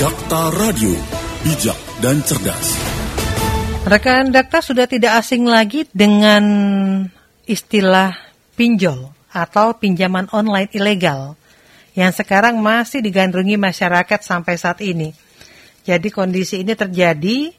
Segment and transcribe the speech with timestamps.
[0.00, 0.96] Dakta Radio,
[1.44, 2.72] bijak dan cerdas.
[3.84, 6.40] Rekan Dakta sudah tidak asing lagi dengan
[7.44, 8.08] istilah
[8.56, 11.36] pinjol atau pinjaman online ilegal
[11.92, 15.12] yang sekarang masih digandrungi masyarakat sampai saat ini.
[15.84, 17.52] Jadi kondisi ini terjadi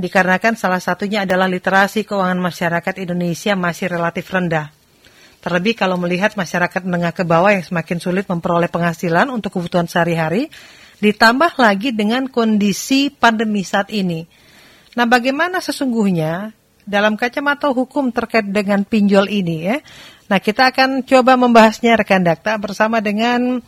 [0.00, 4.72] dikarenakan salah satunya adalah literasi keuangan masyarakat Indonesia masih relatif rendah.
[5.44, 10.48] Terlebih kalau melihat masyarakat menengah ke bawah yang semakin sulit memperoleh penghasilan untuk kebutuhan sehari-hari,
[11.00, 14.24] ditambah lagi dengan kondisi pandemi saat ini.
[14.96, 16.56] Nah, bagaimana sesungguhnya
[16.88, 19.76] dalam kacamata hukum terkait dengan pinjol ini ya?
[20.26, 23.60] Nah, kita akan coba membahasnya rekan Dakta bersama dengan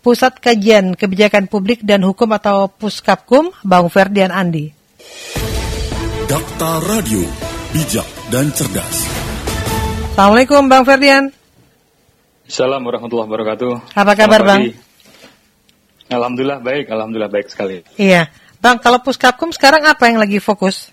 [0.00, 4.72] Pusat Kajian Kebijakan Publik dan Hukum atau Puskapkum, Bang Ferdian Andi.
[6.24, 7.20] Dakta Radio,
[7.76, 9.04] bijak dan cerdas.
[10.16, 11.24] Assalamualaikum Bang Ferdian.
[12.48, 13.72] Assalamualaikum warahmatullahi wabarakatuh.
[13.94, 14.89] Apa kabar Bang?
[16.10, 17.86] Alhamdulillah baik, alhamdulillah baik sekali.
[17.94, 18.26] Iya,
[18.58, 20.90] Bang, kalau Puskapkum sekarang apa yang lagi fokus?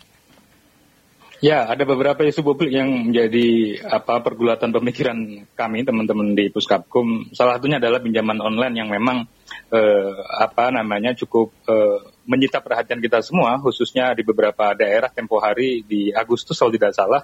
[1.37, 7.29] Ya, ada beberapa isu publik yang menjadi apa pergulatan pemikiran kami teman-teman di Puskapkum.
[7.29, 9.29] Salah satunya adalah pinjaman online yang memang
[9.69, 15.85] eh, apa namanya cukup eh, menyita perhatian kita semua, khususnya di beberapa daerah tempo hari
[15.85, 17.21] di Agustus kalau tidak salah.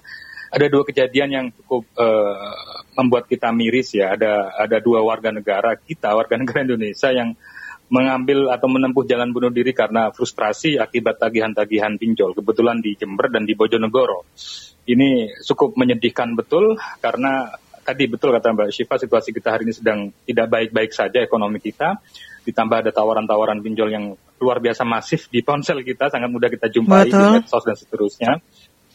[0.53, 2.53] Ada dua kejadian yang cukup eh,
[2.94, 4.13] membuat kita miris ya.
[4.13, 7.33] Ada ada dua warga negara kita, warga negara Indonesia yang
[7.94, 12.33] mengambil atau menempuh jalan bunuh diri karena frustrasi akibat tagihan-tagihan pinjol.
[12.33, 14.25] Kebetulan di Jember dan di Bojonegoro.
[14.89, 17.53] Ini cukup menyedihkan betul karena
[17.85, 22.02] tadi betul kata Mbak Syifa situasi kita hari ini sedang tidak baik-baik saja ekonomi kita.
[22.44, 24.05] Ditambah ada tawaran-tawaran pinjol yang
[24.41, 27.16] luar biasa masif di ponsel kita, sangat mudah kita jumpai Betul.
[27.16, 28.31] di medsos dan seterusnya.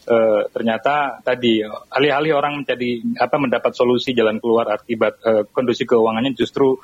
[0.05, 0.17] E,
[0.53, 6.77] ternyata tadi alih-alih orang menjadi apa mendapat solusi jalan keluar akibat e, kondisi keuangannya justru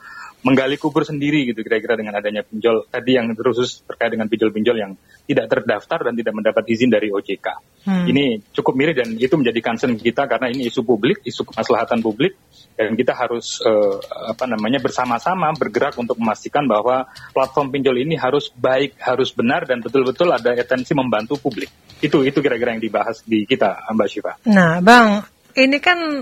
[0.45, 4.93] menggali kubur sendiri gitu kira-kira dengan adanya pinjol tadi yang khusus terkait dengan pinjol-pinjol yang
[5.25, 7.47] tidak terdaftar dan tidak mendapat izin dari OJK.
[7.89, 8.05] Hmm.
[8.05, 12.38] Ini cukup mirip dan itu menjadi concern kita karena ini isu publik, isu kemaslahatan publik
[12.78, 13.97] dan kita harus uh,
[14.29, 19.81] apa namanya bersama-sama bergerak untuk memastikan bahwa platform pinjol ini harus baik, harus benar dan
[19.81, 21.73] betul-betul ada atensi membantu publik.
[22.05, 24.34] Itu itu kira-kira yang dibahas di kita Mbak Syifa.
[24.53, 25.25] Nah, Bang,
[25.57, 26.22] ini kan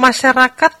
[0.00, 0.72] masyarakat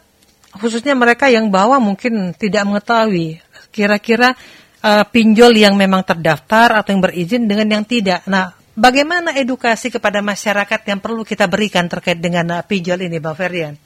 [0.56, 3.38] khususnya mereka yang bawa mungkin tidak mengetahui
[3.70, 4.34] kira-kira
[4.82, 8.26] uh, pinjol yang memang terdaftar atau yang berizin dengan yang tidak.
[8.26, 13.38] Nah, bagaimana edukasi kepada masyarakat yang perlu kita berikan terkait dengan uh, pinjol ini, Bang
[13.38, 13.78] Ferdian?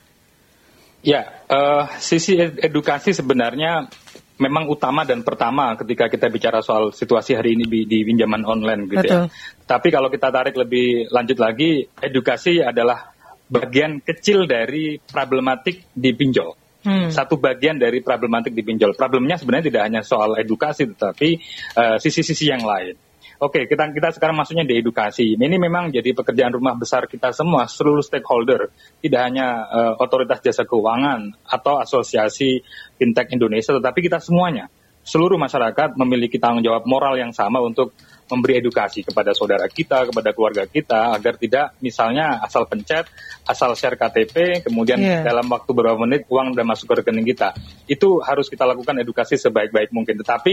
[1.04, 3.92] Ya, uh, sisi edukasi sebenarnya
[4.34, 8.90] memang utama dan pertama ketika kita bicara soal situasi hari ini di, di pinjaman online
[8.90, 9.02] gitu ya.
[9.04, 9.24] Betul.
[9.28, 9.62] ya.
[9.68, 13.13] Tapi kalau kita tarik lebih lanjut lagi, edukasi adalah
[13.48, 16.56] bagian kecil dari problematik di pinjol.
[16.84, 17.08] Hmm.
[17.08, 18.92] Satu bagian dari problematik di pinjol.
[18.92, 21.40] Problemnya sebenarnya tidak hanya soal edukasi, tetapi
[21.80, 22.92] uh, sisi-sisi yang lain.
[23.40, 25.34] Oke, kita kita sekarang masuknya di edukasi.
[25.34, 30.62] Ini memang jadi pekerjaan rumah besar kita semua, seluruh stakeholder, tidak hanya uh, otoritas jasa
[30.68, 32.62] keuangan atau asosiasi
[33.00, 34.70] fintech Indonesia, tetapi kita semuanya,
[35.04, 37.92] seluruh masyarakat memiliki tanggung jawab moral yang sama untuk
[38.24, 43.04] memberi edukasi kepada saudara kita, kepada keluarga kita agar tidak misalnya asal pencet,
[43.44, 45.20] asal share KTP, kemudian yeah.
[45.20, 47.52] dalam waktu beberapa menit uang sudah masuk ke rekening kita.
[47.84, 50.16] Itu harus kita lakukan edukasi sebaik-baik mungkin.
[50.24, 50.52] Tetapi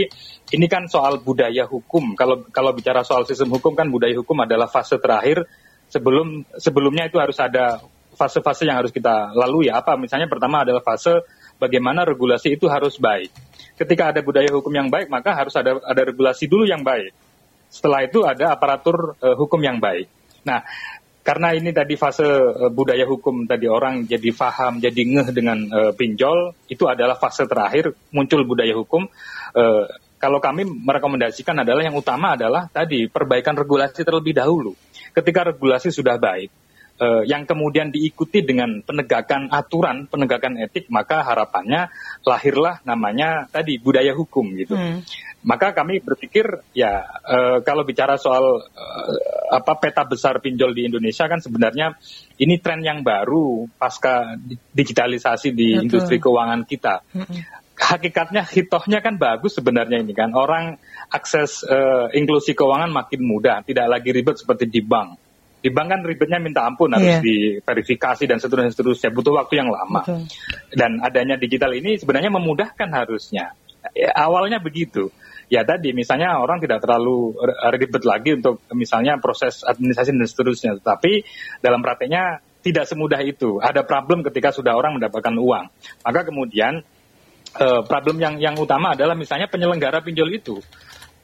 [0.51, 2.13] ini kan soal budaya hukum.
[2.19, 5.47] Kalau kalau bicara soal sistem hukum kan budaya hukum adalah fase terakhir
[5.87, 7.79] sebelum sebelumnya itu harus ada
[8.15, 9.71] fase-fase yang harus kita lalui.
[9.71, 11.23] Apa misalnya pertama adalah fase
[11.55, 13.31] bagaimana regulasi itu harus baik.
[13.79, 17.30] Ketika ada budaya hukum yang baik, maka harus ada ada regulasi dulu yang baik.
[17.71, 20.11] Setelah itu ada aparatur uh, hukum yang baik.
[20.43, 20.59] Nah,
[21.23, 25.91] karena ini tadi fase uh, budaya hukum tadi orang jadi faham, jadi ngeh dengan uh,
[25.95, 29.07] pinjol, itu adalah fase terakhir muncul budaya hukum.
[29.55, 29.87] Uh,
[30.21, 34.77] kalau kami merekomendasikan adalah yang utama adalah tadi perbaikan regulasi terlebih dahulu.
[35.15, 36.53] Ketika regulasi sudah baik,
[37.01, 41.89] uh, yang kemudian diikuti dengan penegakan aturan, penegakan etik, maka harapannya
[42.21, 44.77] lahirlah namanya tadi budaya hukum gitu.
[44.77, 45.01] Hmm.
[45.41, 49.13] Maka kami berpikir ya uh, kalau bicara soal uh,
[49.49, 51.97] apa peta besar pinjol di Indonesia kan sebenarnya
[52.37, 54.37] ini tren yang baru pasca
[54.77, 55.83] digitalisasi di Betul.
[55.89, 57.01] industri keuangan kita.
[57.17, 57.41] Hmm.
[57.81, 60.77] Hakikatnya hitohnya kan bagus sebenarnya ini kan orang
[61.09, 65.30] akses uh, inklusi keuangan makin mudah, tidak lagi ribet seperti di bank
[65.61, 67.21] di bank kan ribetnya minta ampun harus yeah.
[67.21, 70.01] diverifikasi dan seterusnya seterusnya butuh waktu yang lama.
[70.01, 70.25] Betul.
[70.73, 73.53] dan adanya digital ini sebenarnya memudahkan harusnya.
[73.93, 75.13] Ya, awalnya begitu.
[75.51, 77.35] Ya tadi misalnya orang tidak terlalu
[77.75, 80.71] ribet lagi untuk misalnya proses administrasi dan seterusnya.
[80.81, 81.21] Tapi
[81.61, 83.59] dalam prakteknya tidak semudah itu.
[83.61, 85.65] Ada problem ketika sudah orang mendapatkan uang.
[86.07, 86.81] Maka kemudian
[87.59, 90.57] uh, problem yang yang utama adalah misalnya penyelenggara pinjol itu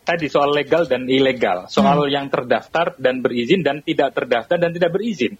[0.08, 2.14] tadi soal legal dan ilegal, soal hmm.
[2.16, 5.36] yang terdaftar dan berizin dan tidak terdaftar dan tidak berizin.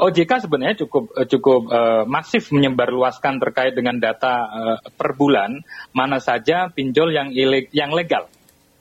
[0.00, 5.60] OJK sebenarnya cukup eh, cukup uh, masif menyebarluaskan terkait dengan data uh, per bulan
[5.92, 8.32] mana saja pinjol yang ileg yang legal.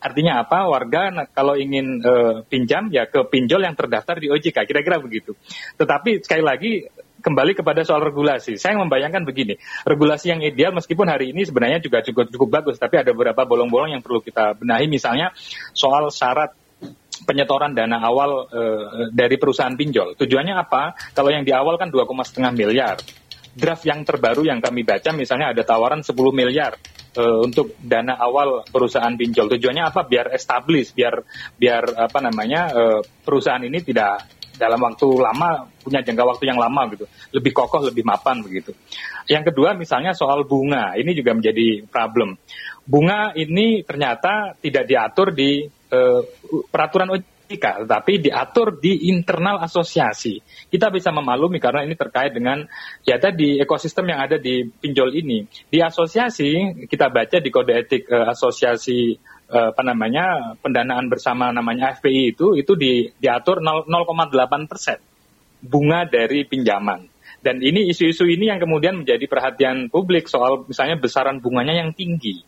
[0.01, 0.65] Artinya apa?
[0.65, 5.37] Warga kalau ingin uh, pinjam ya ke pinjol yang terdaftar di OJK, kira-kira begitu.
[5.77, 6.71] Tetapi sekali lagi
[7.21, 8.57] kembali kepada soal regulasi.
[8.57, 12.97] Saya membayangkan begini, regulasi yang ideal meskipun hari ini sebenarnya juga cukup cukup bagus, tapi
[12.97, 14.89] ada beberapa bolong-bolong yang perlu kita benahi.
[14.89, 15.31] Misalnya
[15.71, 16.57] soal syarat
[17.23, 18.61] penyetoran dana awal e,
[19.13, 20.17] dari perusahaan pinjol.
[20.17, 20.97] Tujuannya apa?
[21.13, 22.97] Kalau yang di awal kan 2,5 miliar.
[23.51, 26.79] Draft yang terbaru yang kami baca misalnya ada tawaran 10 miliar
[27.13, 29.51] e, untuk dana awal perusahaan pinjol.
[29.51, 30.07] Tujuannya apa?
[30.07, 31.21] Biar establish, biar
[31.59, 32.83] biar apa namanya e,
[33.21, 34.25] perusahaan ini tidak
[34.55, 38.71] dalam waktu lama punya jangka waktu yang lama gitu, lebih kokoh, lebih mapan begitu.
[39.25, 42.37] Yang kedua misalnya soal bunga, ini juga menjadi problem.
[42.85, 46.21] Bunga ini ternyata tidak diatur di uh,
[46.69, 50.41] peraturan OJK, tetapi diatur di internal asosiasi.
[50.69, 52.65] Kita bisa memaklumi karena ini terkait dengan
[53.05, 55.45] ya tadi ekosistem yang ada di pinjol ini.
[55.69, 61.91] Di asosiasi kita baca di kode etik uh, asosiasi Eh, apa namanya pendanaan bersama namanya
[61.99, 64.31] FPI itu itu di, diatur 0,8
[64.63, 64.95] persen
[65.61, 67.07] bunga dari pinjaman.
[67.41, 72.45] Dan ini isu-isu ini yang kemudian menjadi perhatian publik soal misalnya besaran bunganya yang tinggi.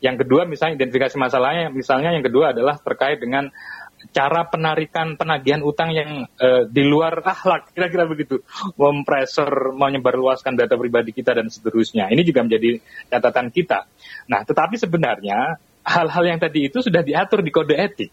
[0.00, 3.52] Yang kedua misalnya identifikasi masalahnya, misalnya yang kedua adalah terkait dengan
[4.12, 8.44] cara penarikan penagihan utang yang uh, di luar akhlak, kira-kira begitu,
[8.76, 12.12] mempresor, menyebarluaskan data pribadi kita dan seterusnya.
[12.12, 13.88] Ini juga menjadi catatan kita.
[14.28, 15.56] Nah, tetapi sebenarnya
[15.86, 18.10] hal-hal yang tadi itu sudah diatur di kode etik.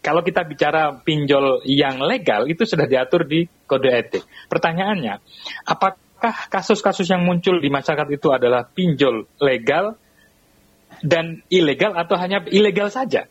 [0.00, 4.24] Kalau kita bicara pinjol yang legal itu sudah diatur di kode etik.
[4.48, 5.20] Pertanyaannya,
[5.68, 10.00] apakah kasus-kasus yang muncul di masyarakat itu adalah pinjol legal
[11.04, 13.28] dan ilegal atau hanya ilegal saja?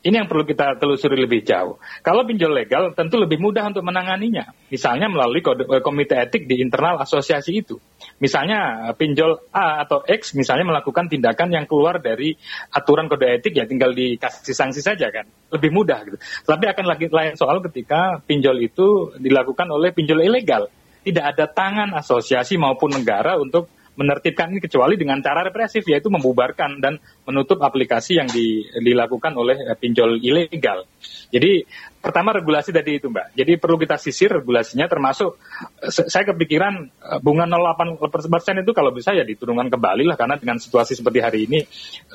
[0.00, 1.76] Ini yang perlu kita telusuri lebih jauh.
[2.00, 4.48] Kalau pinjol legal tentu lebih mudah untuk menanganinya.
[4.72, 7.76] Misalnya melalui eh, komite etik di internal asosiasi itu.
[8.16, 12.32] Misalnya eh, pinjol A atau X misalnya melakukan tindakan yang keluar dari
[12.72, 15.28] aturan kode etik ya tinggal dikasih sanksi saja kan.
[15.52, 16.16] Lebih mudah gitu.
[16.48, 20.72] Tapi akan lagi lain soal ketika pinjol itu dilakukan oleh pinjol ilegal.
[21.04, 23.68] Tidak ada tangan asosiasi maupun negara untuk
[24.00, 26.96] menertibkan ini kecuali dengan cara represif yaitu membubarkan dan
[27.28, 30.88] menutup aplikasi yang di, dilakukan oleh eh, pinjol ilegal.
[31.28, 31.68] Jadi
[32.00, 33.36] pertama regulasi tadi itu Mbak.
[33.36, 35.36] Jadi perlu kita sisir regulasinya termasuk
[35.84, 38.00] eh, saya kepikiran eh, bunga 0,8
[38.32, 41.60] persen itu kalau bisa ya diturunkan kembali lah karena dengan situasi seperti hari ini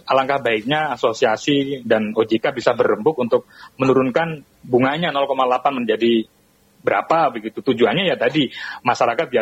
[0.10, 3.46] alangkah baiknya asosiasi dan OJK bisa berembuk untuk
[3.78, 6.26] menurunkan bunganya 0,8 menjadi
[6.86, 8.54] berapa begitu tujuannya ya tadi
[8.86, 9.42] masyarakat ya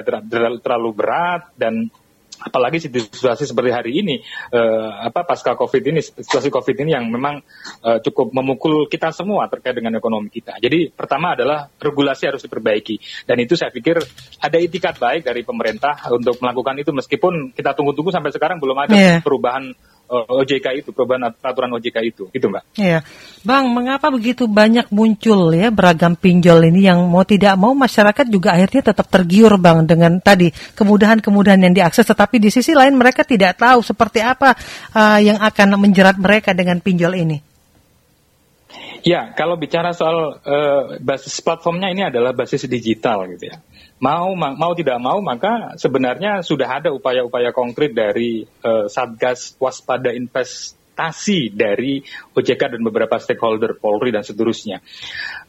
[0.63, 1.91] terlalu berat dan
[2.41, 4.15] apalagi situasi seperti hari ini
[4.53, 7.43] uh, apa pasca covid ini situasi covid ini yang memang
[7.85, 13.27] uh, cukup memukul kita semua terkait dengan ekonomi kita jadi pertama adalah regulasi harus diperbaiki
[13.29, 14.01] dan itu saya pikir
[14.41, 18.95] ada itikat baik dari pemerintah untuk melakukan itu meskipun kita tunggu-tunggu sampai sekarang belum ada
[18.95, 19.19] yeah.
[19.21, 19.73] perubahan
[20.11, 22.63] OJK itu, perubahan peraturan OJK itu, itu Mbak.
[22.77, 23.01] Iya,
[23.41, 28.53] Bang, mengapa begitu banyak muncul ya beragam pinjol ini yang mau tidak mau masyarakat juga
[28.53, 33.57] akhirnya tetap tergiur Bang dengan tadi kemudahan-kemudahan yang diakses, tetapi di sisi lain mereka tidak
[33.57, 34.53] tahu seperti apa
[34.93, 37.37] uh, yang akan menjerat mereka dengan pinjol ini.
[39.03, 43.59] Ya, kalau bicara soal uh, basis platformnya ini adalah basis digital gitu ya
[44.01, 51.53] mau mau tidak mau maka sebenarnya sudah ada upaya-upaya konkret dari uh, Satgas Waspada Investasi
[51.53, 52.01] dari
[52.33, 54.81] OJK dan beberapa stakeholder Polri dan seterusnya.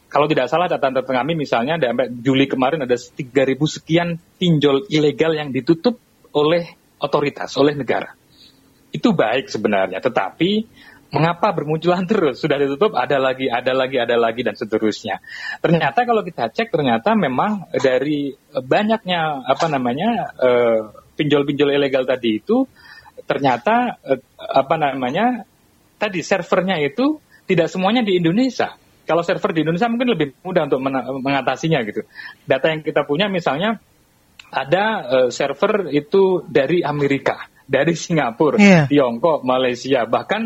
[0.05, 3.19] Kalau tidak salah catatan kami misalnya sampai Juli kemarin ada 3.000
[3.67, 5.99] sekian pinjol ilegal yang ditutup
[6.31, 6.71] oleh
[7.03, 8.15] otoritas, oleh negara.
[8.95, 10.63] Itu baik sebenarnya, tetapi
[11.15, 12.43] Mengapa bermunculan terus?
[12.43, 15.23] Sudah ditutup, ada lagi, ada lagi, ada lagi, dan seterusnya.
[15.63, 20.79] Ternyata kalau kita cek, ternyata memang dari banyaknya apa namanya eh,
[21.15, 22.67] pinjol-pinjol ilegal tadi itu,
[23.23, 25.47] ternyata uh, apa namanya
[25.95, 28.75] tadi servernya itu tidak semuanya di Indonesia.
[29.05, 30.81] Kalau server di Indonesia mungkin lebih mudah untuk
[31.21, 32.03] mengatasinya gitu.
[32.43, 33.77] Data yang kita punya misalnya
[34.49, 38.85] ada uh, server itu dari Amerika dari Singapura, yeah.
[38.85, 40.05] Tiongkok, Malaysia.
[40.05, 40.41] Bahkan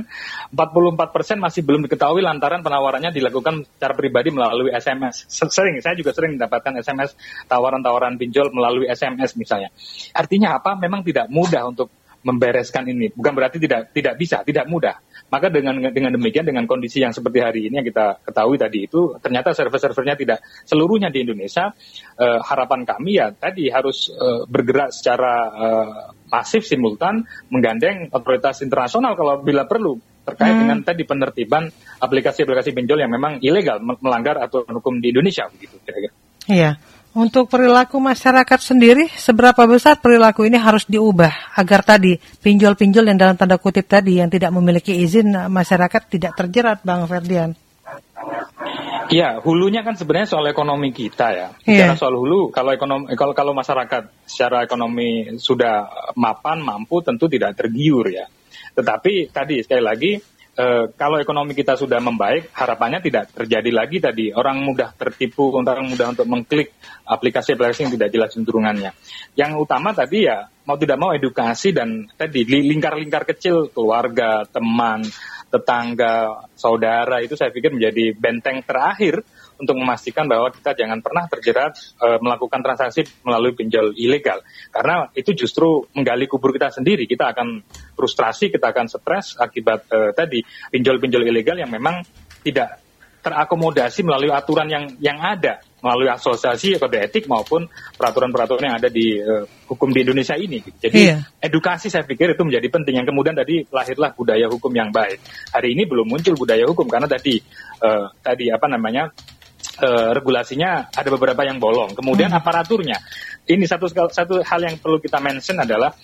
[0.56, 5.28] 44 persen masih belum diketahui lantaran penawarannya dilakukan secara pribadi melalui SMS.
[5.28, 7.14] Sering, saya juga sering mendapatkan SMS
[7.52, 9.70] tawaran-tawaran pinjol melalui SMS misalnya.
[10.16, 10.80] Artinya apa?
[10.80, 11.92] Memang tidak mudah untuk
[12.24, 13.12] membereskan ini.
[13.12, 15.00] Bukan berarti tidak tidak bisa, tidak mudah.
[15.30, 19.16] Maka dengan dengan demikian dengan kondisi yang seperti hari ini yang kita ketahui tadi itu
[19.22, 21.72] ternyata server-servernya tidak seluruhnya di Indonesia.
[22.20, 25.92] Uh, harapan kami ya tadi harus uh, bergerak secara uh,
[26.30, 29.98] masif simultan menggandeng otoritas internasional kalau bila perlu
[30.30, 30.62] terkait hmm.
[30.62, 31.64] dengan tadi penertiban
[31.98, 36.14] aplikasi-aplikasi pinjol yang memang ilegal melanggar aturan hukum di Indonesia begitu kira-kira.
[36.50, 36.72] Iya.
[37.10, 43.34] Untuk perilaku masyarakat sendiri, seberapa besar perilaku ini harus diubah agar tadi pinjol-pinjol yang dalam
[43.34, 47.58] tanda kutip tadi yang tidak memiliki izin masyarakat tidak terjerat, Bang Ferdian?
[49.10, 51.50] Iya, hulunya kan sebenarnya soal ekonomi kita ya.
[51.66, 51.98] Bicara yeah.
[51.98, 58.06] soal hulu, kalau ekonomi kalau kalau masyarakat secara ekonomi sudah mapan, mampu, tentu tidak tergiur
[58.06, 58.30] ya.
[58.78, 60.12] Tetapi tadi sekali lagi
[60.60, 60.66] e,
[61.00, 66.12] kalau ekonomi kita sudah membaik, harapannya tidak terjadi lagi tadi orang mudah tertipu, orang mudah
[66.12, 66.76] untuk mengklik
[67.08, 68.92] aplikasi-aplikasi yang tidak jelas cenderungannya.
[69.40, 75.08] Yang utama tadi ya mau tidak mau edukasi dan tadi lingkar-lingkar kecil keluarga, teman,
[75.50, 79.26] tetangga, saudara itu saya pikir menjadi benteng terakhir
[79.60, 84.40] untuk memastikan bahwa kita jangan pernah terjerat e, melakukan transaksi melalui pinjol ilegal.
[84.72, 87.04] Karena itu justru menggali kubur kita sendiri.
[87.04, 87.60] Kita akan
[87.94, 90.40] frustrasi, kita akan stres akibat e, tadi
[90.72, 92.00] pinjol-pinjol ilegal yang memang
[92.40, 92.80] tidak
[93.20, 99.16] terakomodasi melalui aturan yang yang ada melalui asosiasi kode etik maupun peraturan-peraturan yang ada di
[99.20, 100.60] uh, hukum di Indonesia ini.
[100.60, 101.24] Jadi iya.
[101.40, 103.00] edukasi saya pikir itu menjadi penting.
[103.00, 105.24] Yang kemudian tadi lahirlah budaya hukum yang baik.
[105.56, 107.40] Hari ini belum muncul budaya hukum karena tadi
[107.80, 109.12] uh, tadi apa namanya
[109.80, 111.96] uh, regulasinya ada beberapa yang bolong.
[111.96, 112.40] Kemudian hmm.
[112.40, 112.98] aparaturnya.
[113.50, 115.96] Ini satu satu hal yang perlu kita mention adalah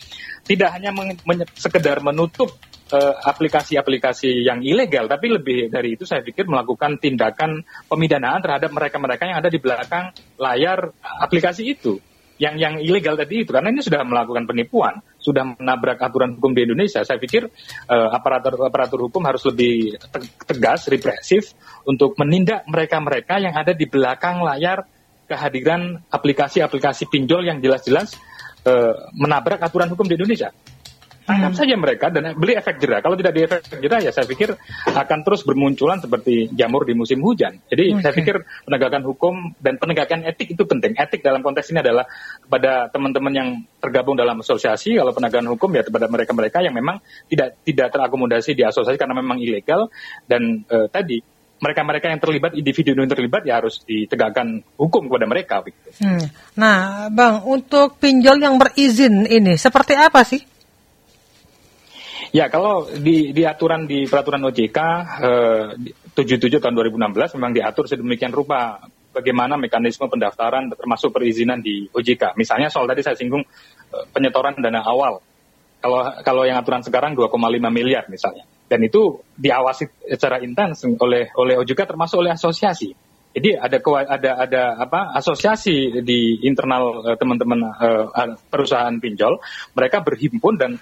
[0.45, 2.53] tidak hanya men, men, sekedar menutup
[2.93, 8.69] eh, aplikasi-aplikasi uh, yang ilegal, tapi lebih dari itu saya pikir melakukan tindakan pemidanaan terhadap
[8.69, 11.97] mereka-mereka yang ada di belakang layar aplikasi itu
[12.35, 16.67] yang yang ilegal tadi itu karena ini sudah melakukan penipuan, sudah menabrak aturan hukum di
[16.67, 16.99] Indonesia.
[17.07, 17.47] Saya pikir
[17.87, 19.95] uh, aparatur aparatur hukum harus lebih
[20.43, 21.55] tegas, represif
[21.87, 24.83] untuk menindak mereka-mereka yang ada di belakang layar
[25.25, 28.13] kehadiran aplikasi-aplikasi pinjol yang jelas-jelas
[28.67, 30.51] uh, menabrak aturan hukum di Indonesia
[31.25, 31.59] tangkap hmm.
[31.59, 33.01] saja mereka dan beli efek jerah.
[33.01, 34.53] Kalau tidak di efek jerah ya saya pikir
[34.85, 37.59] akan terus bermunculan seperti jamur di musim hujan.
[37.65, 38.01] Jadi okay.
[38.05, 40.93] saya pikir penegakan hukum dan penegakan etik itu penting.
[40.93, 42.05] Etik dalam konteks ini adalah
[42.45, 43.49] kepada teman-teman yang
[43.81, 44.95] tergabung dalam asosiasi.
[44.95, 49.41] Kalau penegakan hukum ya kepada mereka-mereka yang memang tidak tidak terakomodasi di asosiasi karena memang
[49.41, 49.89] ilegal
[50.29, 55.55] dan uh, tadi mereka-mereka yang terlibat, individu yang terlibat ya harus ditegakkan hukum kepada mereka.
[56.03, 56.21] Hmm.
[56.59, 60.54] Nah, Bang, untuk pinjol yang berizin ini seperti apa sih?
[62.35, 64.79] Ya, kalau di, di aturan di peraturan OJK
[65.23, 65.65] eh,
[66.19, 68.83] 77 tahun 2016 memang diatur sedemikian rupa
[69.15, 72.35] bagaimana mekanisme pendaftaran termasuk perizinan di OJK.
[72.35, 75.23] Misalnya soal tadi saya singgung eh, penyetoran dana awal.
[75.79, 77.31] Kalau kalau yang aturan sekarang 2,5
[77.71, 78.43] miliar misalnya.
[78.67, 82.91] Dan itu diawasi secara intens oleh oleh OJK termasuk oleh asosiasi.
[83.35, 83.77] Jadi ada
[84.11, 89.43] ada ada apa asosiasi di internal eh, teman-teman uh, perusahaan pinjol,
[89.75, 90.79] mereka berhimpun dan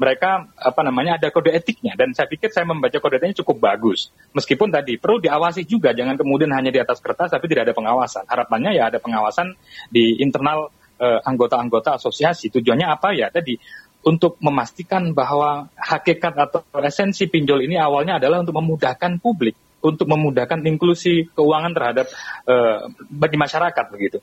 [0.00, 4.08] mereka apa namanya ada kode etiknya dan saya pikir saya membaca kode etiknya cukup bagus.
[4.32, 8.24] Meskipun tadi perlu diawasi juga, jangan kemudian hanya di atas kertas tapi tidak ada pengawasan.
[8.24, 9.52] Harapannya ya ada pengawasan
[9.92, 12.48] di internal eh, anggota-anggota asosiasi.
[12.48, 13.54] Tujuannya apa ya tadi
[14.02, 20.58] untuk memastikan bahwa hakikat atau esensi pinjol ini awalnya adalah untuk memudahkan publik, untuk memudahkan
[20.66, 22.06] inklusi keuangan terhadap
[22.50, 24.18] uh, bagi masyarakat begitu.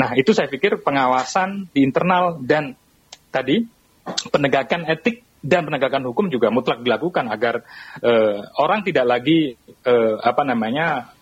[0.00, 2.72] Nah itu saya pikir pengawasan di internal dan
[3.28, 3.68] tadi
[4.30, 7.64] penegakan etik dan penegakan hukum juga mutlak dilakukan agar
[8.04, 9.56] uh, orang tidak lagi
[9.88, 11.16] uh, apa namanya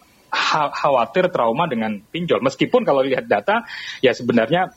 [0.52, 2.42] khawatir trauma dengan pinjol.
[2.42, 3.64] Meskipun kalau lihat data
[4.02, 4.74] ya sebenarnya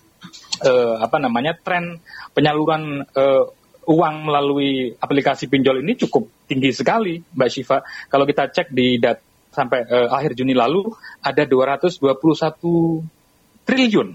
[0.63, 1.99] uh, apa namanya tren
[2.37, 3.43] penyaluran uh,
[3.89, 7.81] uang melalui aplikasi pinjol ini cukup tinggi sekali, Mbak Syifa.
[8.07, 10.87] Kalau kita cek di data sampai uh, akhir Juni lalu
[11.19, 11.99] ada 221
[13.67, 14.09] triliun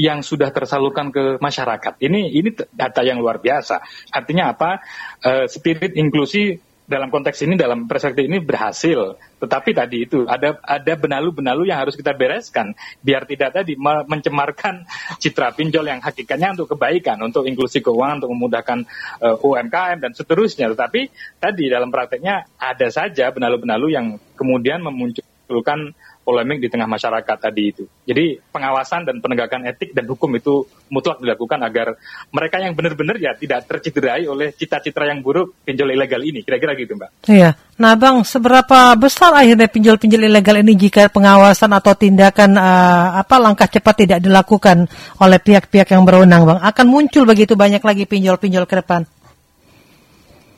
[0.00, 2.00] yang sudah tersalurkan ke masyarakat.
[2.00, 3.80] Ini ini data yang luar biasa.
[4.10, 4.80] Artinya apa?
[5.22, 9.16] Uh, spirit inklusi dalam konteks ini dalam perspektif ini berhasil.
[9.40, 14.84] Tetapi tadi itu ada ada benalu-benalu yang harus kita bereskan biar tidak tadi mencemarkan
[15.16, 18.78] citra pinjol yang hakikatnya untuk kebaikan, untuk inklusi keuangan, untuk memudahkan
[19.24, 20.68] uh, eh, UMKM dan seterusnya.
[20.76, 21.08] Tetapi
[21.40, 25.92] tadi dalam prakteknya ada saja benalu-benalu yang kemudian memunculkan menimbulkan
[26.24, 27.84] polemik di tengah masyarakat tadi itu.
[28.08, 32.00] Jadi pengawasan dan penegakan etik dan hukum itu mutlak dilakukan agar
[32.32, 36.40] mereka yang benar-benar ya tidak tercederai oleh cita-cita yang buruk pinjol ilegal ini.
[36.40, 37.28] Kira-kira gitu, Mbak.
[37.28, 37.52] Iya.
[37.76, 43.68] Nah, Bang, seberapa besar akhirnya pinjol-pinjol ilegal ini jika pengawasan atau tindakan uh, apa langkah
[43.68, 44.88] cepat tidak dilakukan
[45.20, 46.58] oleh pihak-pihak yang berwenang, Bang?
[46.64, 49.04] Akan muncul begitu banyak lagi pinjol-pinjol ke depan?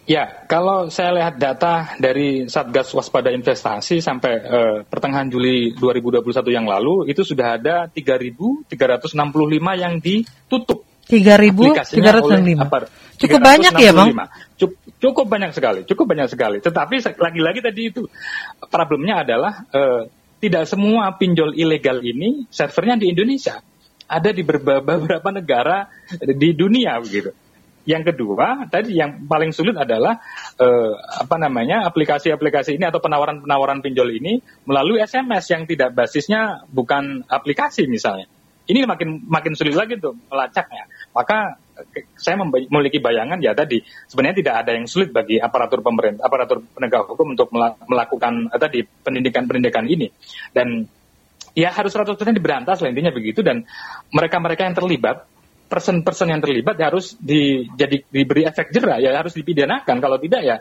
[0.07, 6.63] Ya, kalau saya lihat data dari Satgas Waspada Investasi sampai uh, pertengahan Juli 2021 yang
[6.63, 8.71] lalu itu sudah ada 3.365
[9.75, 10.87] yang ditutup.
[11.11, 13.19] 3.365.
[13.19, 14.15] Cukup banyak ya, Bang?
[14.97, 16.63] Cukup, banyak sekali, cukup banyak sekali.
[16.63, 18.07] Tetapi lagi-lagi tadi itu
[18.71, 20.07] problemnya adalah uh,
[20.39, 23.59] tidak semua pinjol ilegal ini servernya di Indonesia.
[24.07, 27.35] Ada di beberapa negara di dunia begitu.
[27.87, 30.19] Yang kedua, tadi yang paling sulit adalah
[30.59, 37.23] eh, apa namanya aplikasi-aplikasi ini atau penawaran-penawaran pinjol ini melalui SMS yang tidak basisnya bukan
[37.31, 38.27] aplikasi misalnya.
[38.67, 40.91] Ini makin makin sulit lagi tuh melacaknya.
[41.15, 41.63] Maka
[42.19, 47.07] saya memiliki bayangan ya tadi sebenarnya tidak ada yang sulit bagi aparatur pemerintah, aparatur penegak
[47.07, 47.53] hukum untuk
[47.87, 50.11] melakukan eh, tadi pendidikan-pendidikan ini
[50.51, 50.89] dan
[51.57, 53.65] ya harus 100% diberantas lah intinya begitu dan
[54.13, 55.25] mereka-mereka yang terlibat
[55.67, 59.97] person-person yang terlibat ya harus di, jadi diberi efek jerah ya harus dipidanakan.
[59.99, 60.57] Kalau tidak ya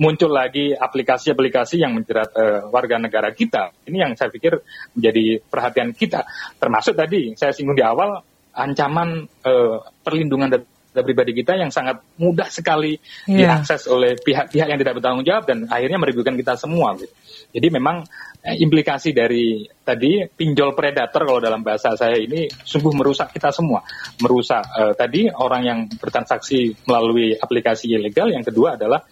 [0.00, 3.74] muncul lagi aplikasi-aplikasi yang menjerat uh, warga negara kita.
[3.86, 4.58] Ini yang saya pikir
[4.96, 6.24] menjadi perhatian kita.
[6.56, 8.22] Termasuk tadi saya singgung di awal
[8.54, 12.98] ancaman uh, perlindungan data pribadi kita yang sangat mudah sekali
[13.30, 13.62] yeah.
[13.62, 17.14] diakses oleh pihak-pihak yang tidak bertanggung jawab dan akhirnya merugikan kita semua gitu.
[17.50, 18.02] Jadi memang
[18.42, 23.86] eh, implikasi dari tadi pinjol predator kalau dalam bahasa saya ini sungguh merusak kita semua.
[24.18, 29.02] Merusak eh, tadi orang yang bertransaksi melalui aplikasi ilegal, yang kedua adalah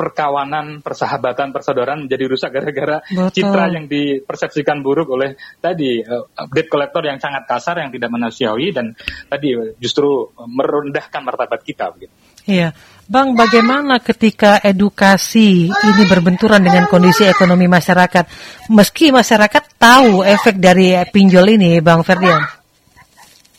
[0.00, 7.04] perkawanan, persahabatan, persaudaraan menjadi rusak gara-gara citra yang dipersepsikan buruk oleh tadi uh, debt collector
[7.04, 8.96] yang sangat kasar yang tidak manusiawi dan
[9.28, 12.12] tadi justru merendahkan martabat kita begitu.
[12.48, 12.72] Iya.
[13.10, 18.24] Bang, bagaimana ketika edukasi ini berbenturan dengan kondisi ekonomi masyarakat?
[18.70, 22.38] Meski masyarakat tahu efek dari pinjol ini, Bang Ferdian.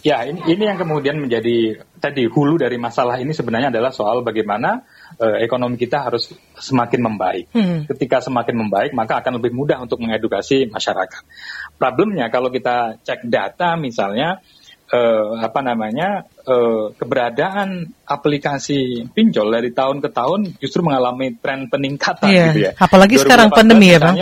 [0.02, 4.82] Ya, ini, ini yang kemudian menjadi tadi hulu dari masalah ini sebenarnya adalah soal bagaimana
[5.20, 7.46] uh, ekonomi kita harus semakin membaik.
[7.52, 7.90] Hmm.
[7.90, 11.24] Ketika semakin membaik, maka akan lebih mudah untuk mengedukasi masyarakat.
[11.76, 14.40] Problemnya kalau kita cek data misalnya
[14.92, 22.30] uh, apa namanya uh, keberadaan aplikasi pinjol dari tahun ke tahun justru mengalami tren peningkatan
[22.30, 22.46] iya.
[22.52, 22.72] gitu ya.
[22.78, 24.16] Apalagi sekarang pandemi ya, Bang.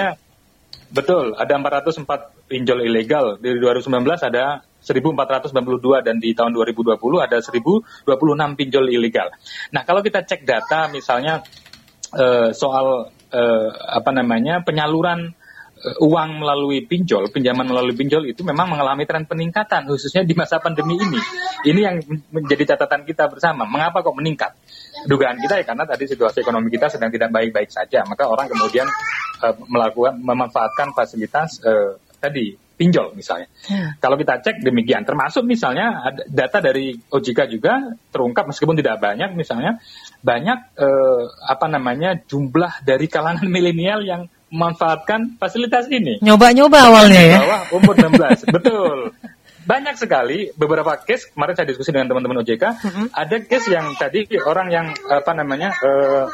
[0.90, 3.38] Betul, ada 404 pinjol ilegal.
[3.38, 3.94] Dari 2019
[4.26, 9.30] ada 1492 dan di tahun 2020 ada 1026 pinjol ilegal.
[9.76, 11.44] Nah, kalau kita cek data misalnya
[12.16, 15.36] uh, soal uh, apa namanya penyaluran
[15.80, 20.60] Eh, uang melalui pinjol, pinjaman melalui pinjol itu memang mengalami tren peningkatan khususnya di masa
[20.60, 21.16] pandemi ini.
[21.64, 21.96] Ini yang
[22.36, 23.64] menjadi catatan kita bersama.
[23.64, 24.60] Mengapa kok meningkat?
[25.08, 28.92] Dugaan kita ya karena tadi situasi ekonomi kita sedang tidak baik-baik saja, maka orang kemudian
[29.40, 33.52] uh, melakukan memanfaatkan fasilitas uh, tadi pinjol misalnya.
[33.68, 34.00] Hmm.
[34.00, 39.36] Kalau kita cek demikian, termasuk misalnya ada data dari OJK juga terungkap meskipun tidak banyak
[39.36, 39.84] misalnya
[40.24, 46.24] banyak eh, apa namanya jumlah dari kalangan milenial yang memanfaatkan fasilitas ini.
[46.24, 47.38] Nyoba-nyoba awalnya ya.
[47.44, 49.14] Bawah umur 16, betul.
[49.70, 53.08] Banyak sekali beberapa case kemarin saya diskusi dengan teman-teman OJK, uh -huh.
[53.14, 56.26] ada case yang tadi orang yang apa namanya uh,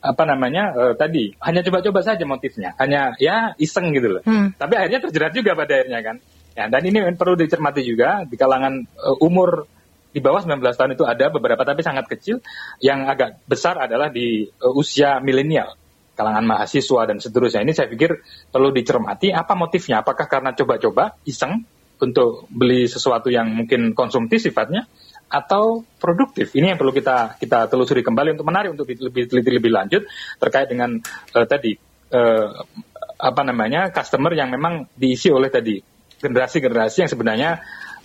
[0.00, 4.22] apa namanya uh, tadi hanya coba-coba saja motifnya, hanya ya iseng gitu loh.
[4.24, 4.52] Hmm.
[4.56, 6.16] Tapi akhirnya terjerat juga pada akhirnya kan.
[6.56, 9.68] Ya, dan ini perlu dicermati juga di kalangan uh, umur
[10.16, 12.40] di bawah 19 tahun itu ada beberapa tapi sangat kecil,
[12.80, 15.76] yang agak besar adalah di uh, usia milenial
[16.16, 21.68] kalangan mahasiswa dan seterusnya ini saya pikir perlu dicermati apa motifnya apakah karena coba-coba iseng
[22.00, 24.88] untuk beli sesuatu yang mungkin konsumtif sifatnya
[25.26, 26.54] atau produktif.
[26.54, 30.02] Ini yang perlu kita kita telusuri kembali untuk menarik untuk lebih teliti lebih lanjut
[30.38, 30.96] terkait dengan
[31.34, 31.74] uh, tadi
[32.14, 32.48] uh,
[33.16, 35.80] apa namanya customer yang memang diisi oleh tadi
[36.16, 37.50] generasi-generasi yang sebenarnya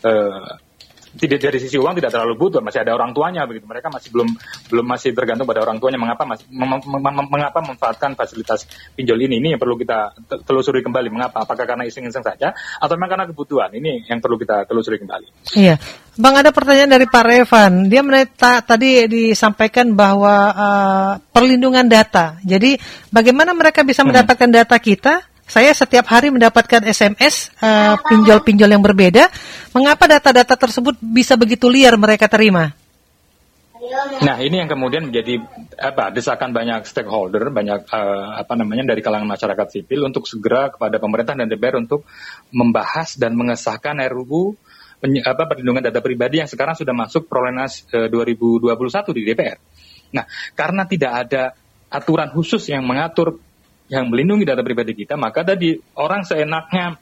[0.04, 0.71] uh,
[1.12, 3.68] tidak dari sisi uang tidak terlalu butuh masih ada orang tuanya begitu.
[3.68, 4.30] Mereka masih belum
[4.72, 6.00] belum masih tergantung pada orang tuanya.
[6.00, 8.64] Mengapa masih mem, mem, mem, mengapa memanfaatkan fasilitas
[8.96, 9.44] pinjol ini?
[9.44, 10.16] Ini yang perlu kita
[10.48, 11.08] telusuri kembali.
[11.12, 11.44] Mengapa?
[11.44, 12.56] Apakah karena iseng-iseng saja?
[12.80, 13.76] Atau memang karena kebutuhan?
[13.76, 15.56] Ini yang perlu kita telusuri kembali.
[15.60, 15.76] Iya.
[16.20, 17.88] Bang ada pertanyaan dari Pak Revan.
[17.88, 22.36] Dia meneta, tadi disampaikan bahwa uh, perlindungan data.
[22.44, 22.76] Jadi
[23.10, 24.12] bagaimana mereka bisa hmm.
[24.12, 29.28] mendapatkan data kita saya setiap hari mendapatkan SMS uh, pinjol-pinjol yang berbeda.
[29.76, 32.72] Mengapa data-data tersebut bisa begitu liar mereka terima?
[34.24, 35.44] Nah, ini yang kemudian menjadi
[35.76, 40.96] apa desakan banyak stakeholder, banyak uh, apa namanya dari kalangan masyarakat sipil untuk segera kepada
[41.04, 42.08] pemerintah dan DPR untuk
[42.56, 44.56] membahas dan mengesahkan RUU
[45.02, 48.72] apa perlindungan data pribadi yang sekarang sudah masuk prolegnas uh, 2021
[49.20, 49.60] di DPR.
[50.16, 50.24] Nah,
[50.56, 51.44] karena tidak ada
[51.92, 53.36] aturan khusus yang mengatur
[53.92, 56.96] yang melindungi data pribadi kita, maka tadi orang seenaknya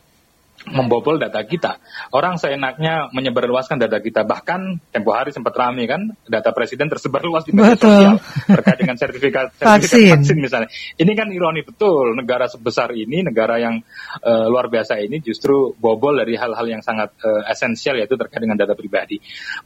[0.67, 1.79] membobol data kita.
[2.11, 4.27] Orang seenaknya menyebarluaskan data kita.
[4.27, 8.99] Bahkan tempo hari sempat ramai kan data presiden tersebar luas di media sosial terkait dengan
[8.99, 10.11] sertifikat, sertifikat vaksin.
[10.19, 10.69] vaksin misalnya.
[10.99, 13.79] Ini kan ironi betul negara sebesar ini, negara yang
[14.19, 18.59] uh, luar biasa ini justru bobol dari hal-hal yang sangat uh, esensial yaitu terkait dengan
[18.59, 19.23] data pribadi.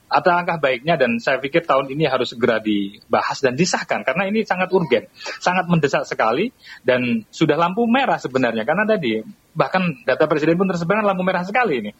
[0.08, 4.46] Atau langkah baiknya dan saya pikir tahun ini harus segera dibahas dan disahkan karena ini
[4.46, 5.10] sangat urgen,
[5.42, 6.54] sangat mendesak sekali
[6.86, 11.86] dan sudah lampu merah sebenarnya karena tadi bahkan data presiden pun tersebar lampu merah sekali
[11.86, 11.92] ini.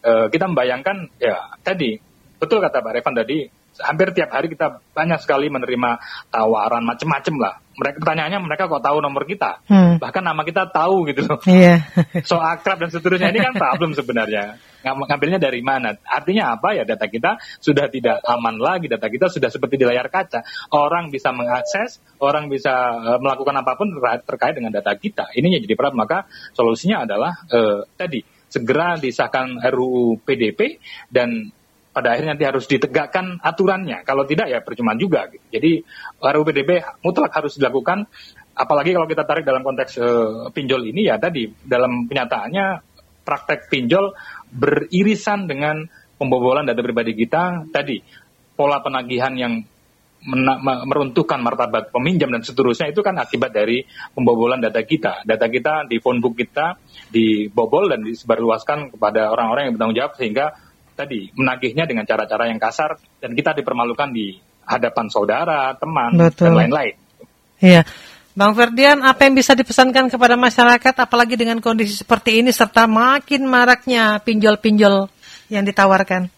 [0.00, 1.96] E, kita membayangkan ya tadi
[2.36, 3.48] betul kata Pak Revan tadi
[3.80, 6.00] hampir tiap hari kita banyak sekali menerima
[6.32, 7.54] tawaran macam-macam lah.
[7.76, 10.00] Mereka pertanyaannya mereka kok tahu nomor kita, hmm.
[10.00, 11.38] bahkan nama kita tahu gitu loh.
[11.44, 11.84] Iya.
[12.28, 14.56] so akrab dan seterusnya ini kan problem sebenarnya.
[14.86, 15.98] Ngambilnya dari mana?
[16.06, 20.06] Artinya apa ya data kita sudah tidak aman lagi, data kita sudah seperti di layar
[20.06, 20.46] kaca.
[20.70, 23.90] Orang bisa mengakses, orang bisa uh, melakukan apa pun
[24.22, 25.34] terkait dengan data kita.
[25.34, 26.06] Ini yang jadi problem.
[26.06, 30.78] Maka solusinya adalah uh, tadi segera disahkan RUU PDP
[31.10, 31.50] dan
[31.96, 34.04] pada akhirnya nanti harus ditegakkan aturannya.
[34.04, 35.32] Kalau tidak ya percuma juga.
[35.32, 35.46] Gitu.
[35.48, 35.72] Jadi
[36.20, 36.70] RUU PDB
[37.00, 38.04] mutlak harus dilakukan.
[38.56, 42.96] Apalagi kalau kita tarik dalam konteks uh, pinjol ini ya tadi dalam kenyataannya
[43.26, 44.14] praktek pinjol
[44.56, 45.84] beririsan dengan
[46.16, 47.68] pembobolan data pribadi kita.
[47.68, 48.00] Tadi
[48.56, 49.60] pola penagihan yang
[50.66, 53.84] meruntuhkan martabat peminjam dan seterusnya itu kan akibat dari
[54.16, 55.22] pembobolan data kita.
[55.22, 56.74] Data kita di phonebook kita
[57.12, 60.46] dibobol dan disebarluaskan kepada orang-orang yang bertanggung jawab sehingga
[60.98, 64.34] tadi menagihnya dengan cara-cara yang kasar dan kita dipermalukan di
[64.66, 66.50] hadapan saudara, teman Betul.
[66.50, 66.94] dan lain-lain.
[67.62, 67.82] Iya.
[68.36, 73.48] Bang Ferdian, apa yang bisa dipesankan kepada masyarakat apalagi dengan kondisi seperti ini serta makin
[73.48, 75.08] maraknya pinjol-pinjol
[75.48, 76.28] yang ditawarkan?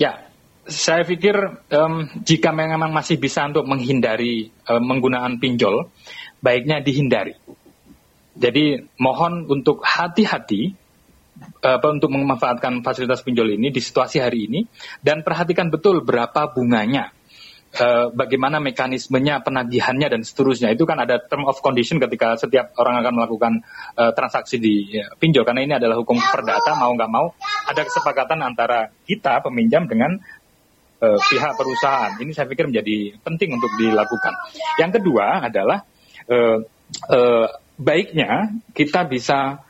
[0.00, 0.24] Ya,
[0.64, 1.36] saya pikir
[1.68, 5.92] um, jika memang masih bisa untuk menghindari um, menggunakan pinjol,
[6.40, 7.36] baiknya dihindari.
[8.40, 10.72] Jadi mohon untuk hati-hati
[11.60, 14.60] apa untuk memanfaatkan fasilitas pinjol ini di situasi hari ini
[15.04, 17.12] dan perhatikan betul berapa bunganya.
[17.70, 20.74] Uh, bagaimana mekanismenya, penagihannya dan seterusnya.
[20.74, 23.62] Itu kan ada term of condition ketika setiap orang akan melakukan
[23.94, 25.46] uh, transaksi di ya, pinjol.
[25.46, 27.30] Karena ini adalah hukum perdata mau nggak mau
[27.70, 30.18] ada kesepakatan antara kita peminjam dengan
[30.98, 32.18] uh, pihak perusahaan.
[32.18, 34.34] Ini saya pikir menjadi penting untuk dilakukan.
[34.82, 35.86] Yang kedua adalah
[36.26, 36.58] uh,
[37.06, 37.46] uh,
[37.78, 39.62] baiknya kita bisa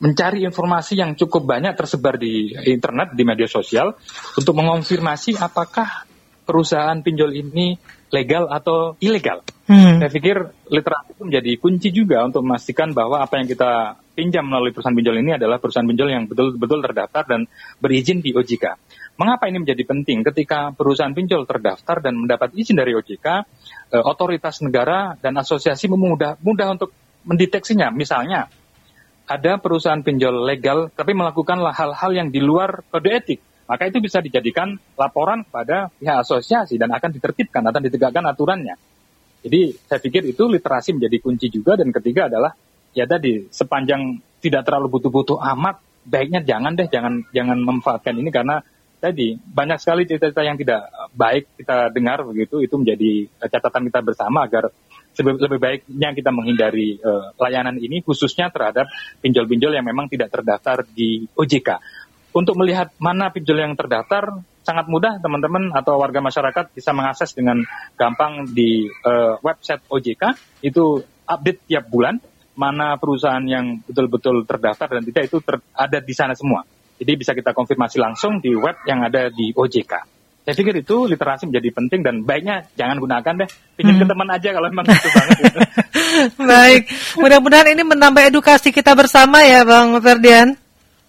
[0.00, 4.00] mencari informasi yang cukup banyak tersebar di internet, di media sosial,
[4.32, 6.08] untuk mengonfirmasi apakah
[6.44, 7.74] perusahaan pinjol ini
[8.12, 9.42] legal atau ilegal.
[9.66, 9.98] Hmm.
[9.98, 10.36] Saya pikir
[10.70, 15.18] literasi itu menjadi kunci juga untuk memastikan bahwa apa yang kita pinjam melalui perusahaan pinjol
[15.18, 17.40] ini adalah perusahaan pinjol yang betul-betul terdaftar dan
[17.82, 18.64] berizin di OJK.
[19.18, 20.22] Mengapa ini menjadi penting?
[20.22, 23.26] Ketika perusahaan pinjol terdaftar dan mendapat izin dari OJK,
[23.90, 26.94] eh, otoritas negara dan asosiasi memudah mudah untuk
[27.26, 27.90] mendeteksinya.
[27.90, 28.52] Misalnya,
[29.24, 34.20] ada perusahaan pinjol legal tapi melakukan hal-hal yang di luar kode etik, maka itu bisa
[34.20, 38.76] dijadikan laporan kepada pihak asosiasi dan akan ditertibkan, akan ditegakkan aturannya.
[39.44, 42.56] Jadi saya pikir itu literasi menjadi kunci juga dan ketiga adalah
[42.96, 48.64] ya tadi sepanjang tidak terlalu butuh-butuh amat, baiknya jangan deh, jangan jangan memanfaatkan ini karena
[49.04, 54.48] tadi banyak sekali cerita-cerita yang tidak baik kita dengar begitu itu menjadi catatan kita bersama
[54.48, 54.72] agar
[55.22, 58.90] lebih baiknya kita menghindari uh, layanan ini khususnya terhadap
[59.22, 61.78] pinjol-pinjol yang memang tidak terdaftar di OJK.
[62.34, 67.62] Untuk melihat mana pinjol yang terdaftar sangat mudah teman-teman atau warga masyarakat bisa mengakses dengan
[67.94, 70.34] gampang di uh, website OJK
[70.66, 70.98] itu
[71.30, 72.18] update tiap bulan
[72.58, 76.66] mana perusahaan yang betul-betul terdaftar dan tidak itu ter ada di sana semua.
[76.94, 79.92] Jadi bisa kita konfirmasi langsung di web yang ada di OJK.
[80.44, 83.48] Saya pikir itu literasi menjadi penting dan baiknya jangan gunakan deh.
[83.80, 84.02] Pinjam hmm.
[84.04, 85.36] ke teman aja kalau memang itu banget.
[86.52, 86.82] Baik,
[87.16, 90.63] mudah-mudahan ini menambah edukasi kita bersama ya Bang Ferdian.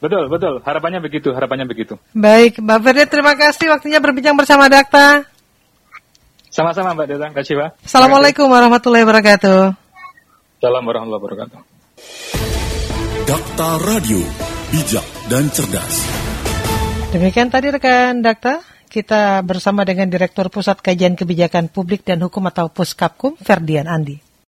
[0.06, 0.62] Betul, betul.
[0.62, 1.98] Harapannya begitu, harapannya begitu.
[2.14, 5.26] Baik, Bang Ferdian terima kasih waktunya berbincang bersama Dakta.
[6.54, 7.70] Sama-sama Mbak Deta, kasih Pak.
[7.82, 9.74] Assalamualaikum warahmatullahi wabarakatuh.
[10.62, 11.60] Salam warahmatullahi wabarakatuh.
[13.26, 14.22] Dakta Radio,
[14.70, 15.96] bijak dan cerdas.
[17.10, 22.70] Demikian tadi rekan Dakta kita bersama dengan Direktur Pusat Kajian Kebijakan Publik dan Hukum atau
[22.70, 24.25] Puskapkum, Ferdian Andi.